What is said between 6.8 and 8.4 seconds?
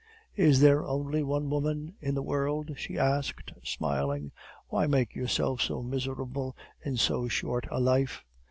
in so short a life?